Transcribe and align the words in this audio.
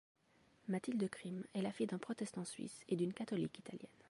Mathilde 0.67 1.07
Krim 1.11 1.43
est 1.53 1.61
la 1.61 1.71
fille 1.71 1.85
d'un 1.85 1.99
protestant 1.99 2.43
suisse 2.43 2.83
et 2.89 2.95
d'une 2.95 3.13
catholique 3.13 3.59
italienne. 3.59 3.93